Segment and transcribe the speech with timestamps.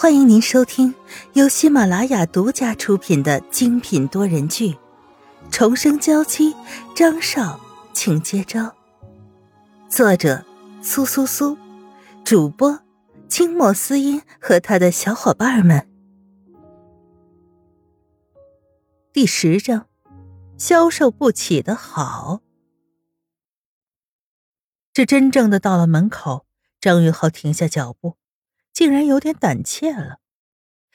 [0.00, 0.94] 欢迎您收听
[1.34, 4.72] 由喜马拉雅独家出品的精品多人剧
[5.50, 6.54] 《重生娇妻》，
[6.96, 7.60] 张少，
[7.92, 8.74] 请接招。
[9.90, 10.42] 作者：
[10.80, 11.58] 苏苏苏，
[12.24, 12.80] 主播：
[13.28, 15.86] 清墨思音和他的小伙伴们。
[19.12, 19.86] 第十章：
[20.56, 22.40] 消受不起的好。
[24.94, 26.46] 这真正的到了门口，
[26.80, 28.16] 张云浩停下脚步。
[28.80, 30.20] 竟然有点胆怯了，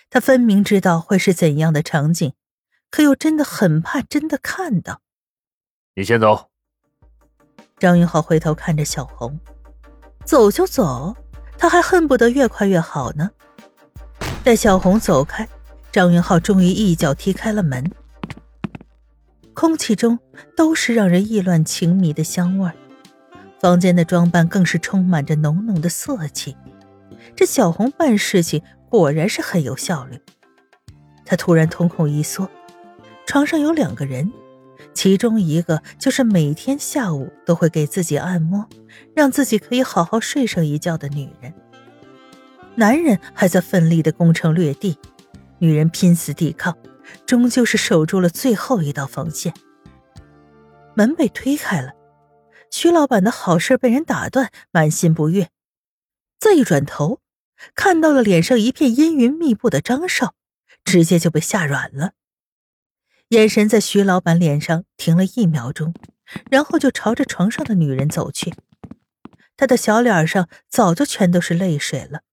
[0.10, 2.34] 他分明知道会是怎样的场景，
[2.90, 5.02] 可又真的很怕真的看到。
[5.94, 6.50] 你先走。
[7.78, 9.40] 张云浩回头看着小红，
[10.26, 11.16] 走就走，
[11.60, 13.30] 他还恨不得越快越好呢。
[14.44, 15.48] 待小红走开，
[15.92, 17.92] 张云浩终于一脚踢开了门。
[19.54, 20.18] 空气中
[20.58, 22.74] 都是让人意乱情迷的香味儿，
[23.60, 26.58] 房间的装扮更是充满着浓浓的色气。
[27.36, 30.20] 这小红办事情果然是很有效率。
[31.26, 32.50] 他突然瞳孔一缩，
[33.26, 34.32] 床上有两个人，
[34.94, 38.68] 其中一个就是每天下午都会给自己按摩，
[39.16, 41.54] 让自己可以好好睡上一觉的女人。
[42.76, 44.98] 男人还在奋力的攻城略地，
[45.60, 46.78] 女人拼死抵抗，
[47.26, 49.54] 终究是守住了最后一道防线。
[50.94, 51.94] 门被推开了，
[52.70, 55.50] 徐老板的好事被人打断，满心不悦。
[56.40, 57.22] 再一转头。
[57.74, 60.36] 看到了脸上一片阴云密布的张少，
[60.84, 62.12] 直接就被吓软了，
[63.30, 65.94] 眼神在徐老板脸上停了一秒钟，
[66.52, 68.54] 然后就朝着床上的女人走去。
[69.56, 72.24] 他的小脸上早就全都是泪水了，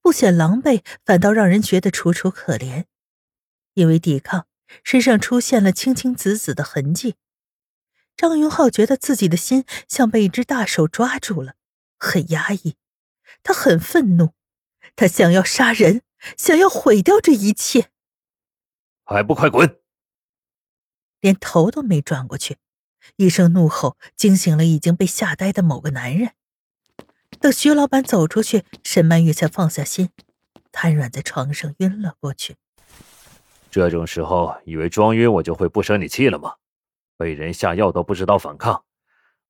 [0.00, 2.86] 不显狼狈，反倒让人觉得楚楚可怜。
[3.74, 4.46] 因为抵抗，
[4.82, 7.16] 身上出现了青青紫紫的痕迹。
[8.16, 11.54] 张云浩觉得自己的心像被一只大手抓住了，
[11.98, 12.76] 很压抑，
[13.42, 14.30] 他很愤怒。
[14.94, 16.02] 他想要杀人，
[16.36, 17.90] 想要毁掉这一切，
[19.04, 19.80] 还不快滚！
[21.20, 22.58] 连头都没转过去，
[23.16, 26.32] 一声怒吼惊醒了已经被吓呆的某个男人。
[27.40, 30.10] 等徐老板走出去，沈曼玉才放下心，
[30.70, 32.56] 瘫软在床上晕了过去。
[33.70, 36.56] 这种时候，以为装晕我就会不生你气了吗？
[37.16, 38.84] 被人下药都不知道反抗，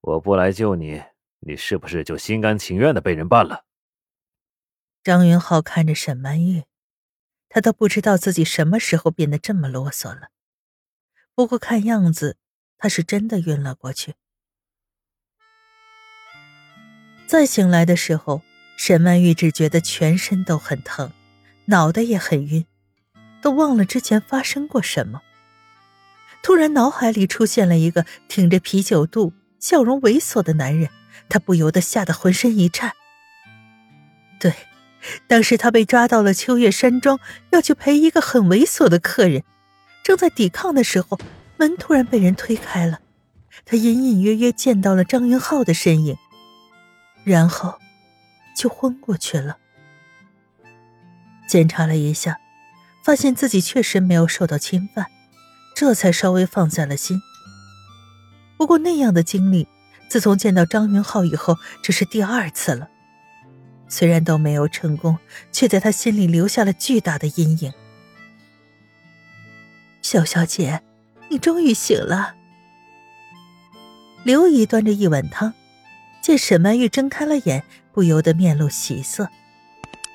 [0.02, 1.02] 我不来救你，
[1.40, 3.64] 你是不是就心甘情愿的被人办了？
[5.04, 6.62] 张云浩看着沈曼玉，
[7.48, 10.28] 他都不知道自己什么时候变得这么啰嗦了。
[11.34, 12.36] 不过看样子，
[12.78, 14.14] 他是真的晕了过去。
[17.26, 18.42] 再醒来的时候，
[18.76, 21.10] 沈曼玉只觉得全身都很疼，
[21.64, 22.64] 脑袋也很晕，
[23.40, 25.20] 都忘了之前发生过什么。
[26.44, 30.90] 突然，脑海里出现了一个挺着啤酒肚、笑容猥琐的男人，
[31.28, 32.92] 他不由得吓得浑身一颤。
[34.38, 34.54] 对。
[35.26, 37.18] 当时他被抓到了秋月山庄，
[37.50, 39.42] 要去陪一个很猥琐的客人，
[40.02, 41.18] 正在抵抗的时候，
[41.56, 43.00] 门突然被人推开了，
[43.64, 46.16] 他隐隐约约见到了张云浩的身影，
[47.24, 47.78] 然后
[48.56, 49.58] 就昏过去了。
[51.48, 52.38] 检查了一下，
[53.04, 55.06] 发现自己确实没有受到侵犯，
[55.74, 57.20] 这才稍微放下了心。
[58.56, 59.66] 不过那样的经历，
[60.08, 62.88] 自从见到张云浩以后，这是第二次了。
[63.92, 65.18] 虽然都没有成功，
[65.52, 67.74] 却在他心里留下了巨大的阴影。
[70.00, 70.82] 小小姐，
[71.28, 72.34] 你终于醒了。
[74.24, 75.52] 刘姨端着一碗汤，
[76.22, 79.28] 见沈曼玉睁开了眼，不由得面露喜色，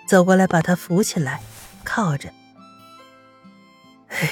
[0.08, 1.40] 走过来把她扶起来，
[1.84, 2.34] 靠着。
[4.08, 4.28] 唉，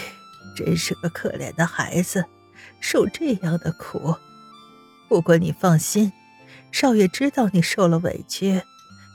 [0.58, 2.26] 真是个可怜的孩子，
[2.80, 4.16] 受这样的苦。
[5.08, 6.12] 不过你放心，
[6.72, 8.64] 少爷知道你受了委屈。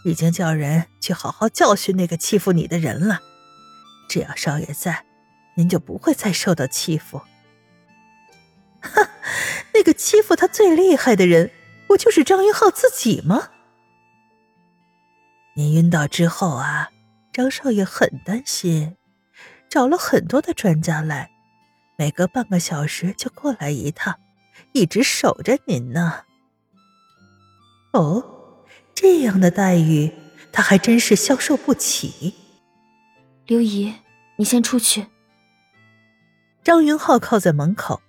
[0.04, 3.20] 已经叫人去好好教训那个欺负你的人了，
[4.08, 5.04] 只要少爷在，
[5.56, 7.18] 您就不会再受到欺负。
[8.80, 9.10] 哈，
[9.74, 11.50] 那个欺负他最厉害的人，
[11.86, 13.50] 不就是张云浩自己吗？
[15.54, 16.90] 您晕倒之后啊，
[17.30, 18.96] 张少爷很担心，
[19.68, 21.30] 找了很多的专家来，
[21.98, 24.18] 每隔半个小时就过来一趟，
[24.72, 26.24] 一直守着您呢。
[27.92, 28.38] 哦。
[29.02, 30.12] 这样的待遇，
[30.52, 32.34] 他还真是消受不起。
[33.46, 33.94] 刘姨，
[34.36, 35.06] 你先出去。
[36.62, 38.02] 张云浩靠在门口，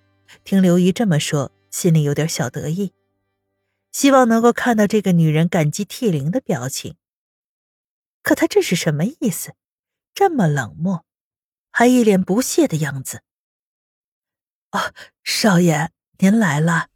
[0.44, 2.92] 听刘姨这么说，心里有点小得意，
[3.90, 6.96] 希望能够看到这个女人感激涕零的表情。
[8.22, 9.54] 可他这是什么意思？
[10.12, 11.06] 这么冷漠，
[11.70, 13.22] 还一脸不屑的样子。
[14.72, 14.92] 哦，
[15.24, 16.88] 少爷，您来了，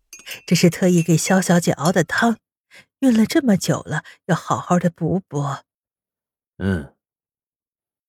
[0.46, 2.37] 这是特意给萧小姐熬的汤。
[3.06, 5.44] 晕了这么久了，要好好的补补。
[6.58, 6.93] 嗯。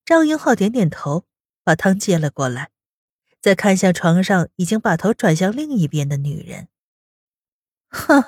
[0.04, 1.24] 张英浩点点头，
[1.62, 2.70] 把汤接了过来，
[3.40, 6.68] 再看向床上已经把头转向另一边的女人。
[7.90, 8.24] 哼，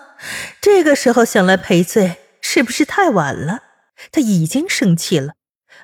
[0.60, 3.64] 这个时候想来赔罪，是不是太晚了？
[4.12, 5.34] 他已经生气了，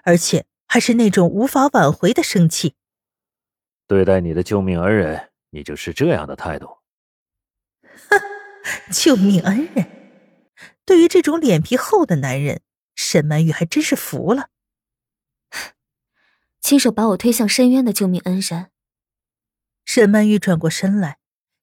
[0.05, 2.75] 而且还是那种无法挽回的生气。
[3.89, 6.79] 对待你的救命恩人，你就是这样的态度？
[7.83, 8.21] 哼，
[8.93, 10.06] 救命恩人！
[10.87, 12.63] 对于这种脸皮厚的男人，
[12.95, 14.51] 沈曼玉还真是服了。
[16.61, 18.71] 亲手把我推向深渊的救命恩人。
[19.85, 21.19] 沈曼玉转过身来，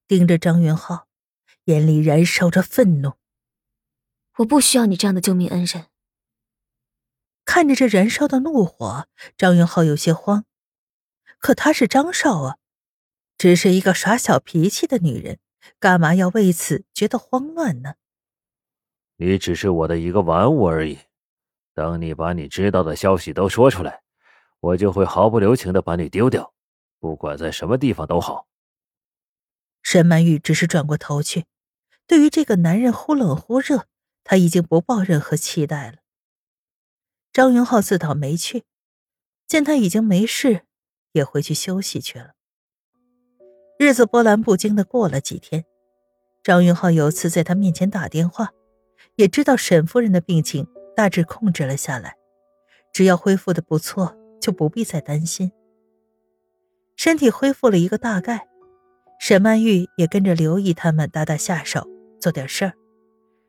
[0.06, 1.08] 盯着张云浩，
[1.64, 3.14] 眼里燃烧着愤怒。
[4.36, 5.86] 我不需要你这样的救命恩人。
[7.46, 10.44] 看着这燃烧的怒火，张云浩有些慌。
[11.38, 12.58] 可他是张少啊，
[13.38, 15.38] 只是一个耍小脾气的女人，
[15.78, 17.94] 干嘛要为此觉得慌乱呢？
[19.16, 20.98] 你只是我的一个玩物而已。
[21.74, 24.02] 等你把你知道的消息都说出来。
[24.60, 26.54] 我就会毫不留情的把你丢掉，
[26.98, 28.46] 不管在什么地方都好。
[29.82, 31.44] 沈曼玉只是转过头去，
[32.06, 33.86] 对于这个男人忽冷忽热，
[34.22, 35.98] 他已经不抱任何期待了。
[37.30, 38.64] 张云浩自讨没趣，
[39.46, 40.62] 见他已经没事，
[41.12, 42.30] 也回去休息去了。
[43.78, 45.66] 日子波澜不惊的过了几天，
[46.42, 48.54] 张云浩有次在他面前打电话，
[49.16, 50.66] 也知道沈夫人的病情
[50.96, 52.16] 大致控制了下来，
[52.92, 54.16] 只要恢复的不错。
[54.40, 55.50] 就不必再担心。
[56.96, 58.46] 身体恢复了一个大概，
[59.18, 61.88] 沈曼玉也跟着刘姨他们打打下手，
[62.20, 62.74] 做点事儿，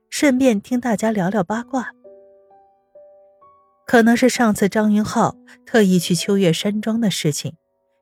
[0.10, 1.92] 顺便听大家聊聊八卦。
[3.86, 5.36] 可能是上次张云浩
[5.66, 7.58] 特意去秋月山庄的事情，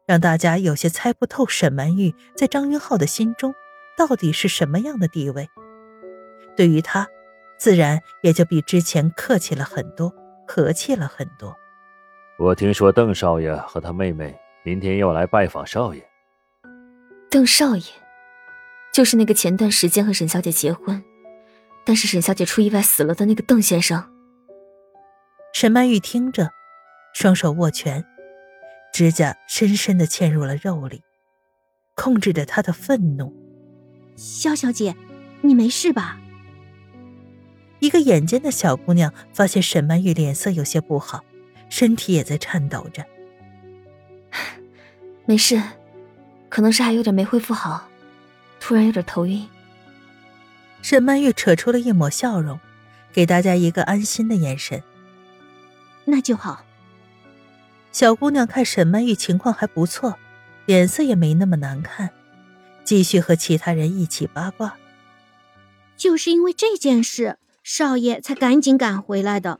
[0.05, 3.55] 让大家有些猜不透沈曼玉在张云浩的心中
[3.97, 5.49] 到底是什么样的地位。
[6.55, 7.09] 对于他，
[7.63, 10.13] 自然也就比之前客气了很多，
[10.45, 11.55] 和气了很多。
[12.37, 16.05] 我听说邓少爷和他妹妹明天要来拜访少爷。
[17.31, 17.85] 邓少爷，
[18.91, 21.01] 就是那个前段时间和沈小姐结婚，
[21.85, 24.11] 但是沈小姐出意外死了的那个邓先生。
[25.53, 26.51] 沈曼玉听着，
[27.13, 28.03] 双手握拳，
[28.91, 31.01] 指甲深深的嵌入了肉里，
[31.95, 33.33] 控制着她的愤怒。
[34.17, 34.97] 萧小姐，
[35.39, 36.19] 你没事吧？
[37.83, 41.21] 一个眼尖的小姑娘发现沈曼玉脸色有些不好。
[41.67, 43.03] 身体也在颤抖着，
[45.25, 45.61] 没事，
[46.47, 47.89] 可能是还有点没恢复好，
[48.61, 49.49] 突然有点头晕。
[50.81, 52.57] 沈曼玉扯出了一抹笑容，
[53.11, 54.81] 给大家一个安心的眼神。
[56.05, 56.63] 那就好。
[57.91, 60.17] 小姑娘看沈曼玉情况还不错，
[60.65, 62.11] 脸色也没那么难看，
[62.85, 64.77] 继续和其他人一起八卦。
[65.97, 69.59] 就是因为这件事，少爷才赶紧赶回来的。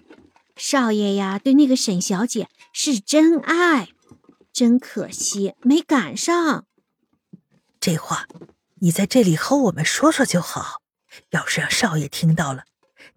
[0.55, 3.89] 少爷呀，对那个沈小姐是真爱，
[4.51, 6.65] 真可惜没赶上。
[7.79, 8.27] 这话
[8.75, 10.81] 你在这里和我们说说就好，
[11.31, 12.65] 要是让少爷听到了，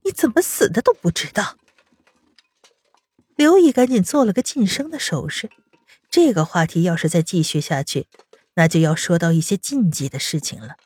[0.04, 1.56] 你怎么死的都不知道。
[3.34, 5.50] 刘姨赶紧做了个噤声的手势。
[6.08, 8.06] 这个话题要是再继续下去，
[8.54, 10.76] 那就要说到一些禁忌的事情了。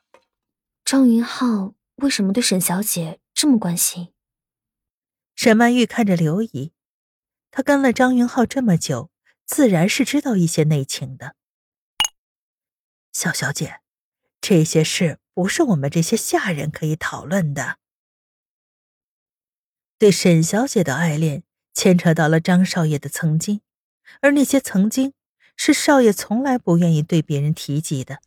[0.85, 4.13] 张云浩为什么对沈小姐这么关心？
[5.35, 6.75] 沈曼玉看着刘姨，
[7.51, 9.11] 她跟了张云浩这么久，
[9.47, 11.37] 自然是知道一些内情的。
[13.15, 13.81] 小小姐，
[14.43, 17.79] 这些事不是我们这些下人可以讨论的。
[19.97, 21.43] 对沈小姐的爱恋
[21.73, 23.63] 牵扯到了张少爷的曾经，
[24.21, 25.15] 而那些曾经
[25.57, 28.21] 是少爷从来不愿意对别人提及的。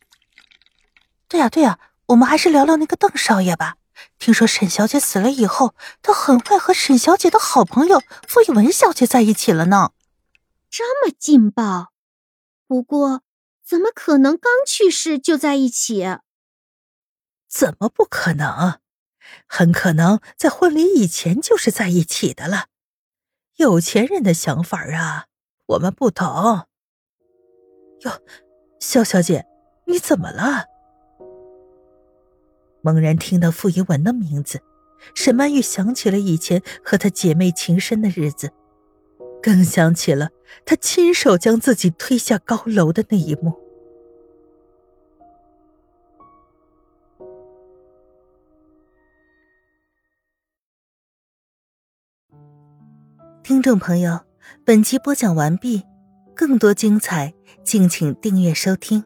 [1.28, 3.76] 对呀，对呀，我们还是聊聊那个邓少爷吧。
[4.18, 9.92] 听说沈小姐死了以后，他很快和沈小姐的好朋友傅以文小姐在一起了呢。
[10.70, 11.92] 这么劲爆？
[12.66, 13.22] 不过，
[13.64, 16.18] 怎么可能刚去世就在一起？
[17.48, 18.80] 怎么不可能？
[19.46, 22.66] 很可能在婚礼以前就是在一起的了。
[23.56, 25.26] 有钱人的想法啊，
[25.66, 26.66] 我们不懂。
[28.00, 28.22] 哟，
[28.80, 29.46] 肖小姐，
[29.86, 30.66] 你怎么了？
[32.84, 34.60] 猛然听到傅一文的名字，
[35.14, 38.50] 沈曼玉想起了以前和她姐妹情深的日子，
[39.42, 40.28] 更想起了
[40.66, 43.54] 她亲手将自己推下高楼的那一幕。
[53.42, 54.20] 听众朋友，
[54.62, 55.82] 本集播讲完毕，
[56.36, 59.02] 更多精彩，敬请订阅收听。